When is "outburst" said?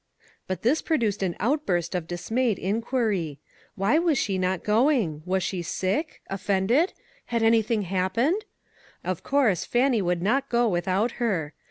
1.39-1.93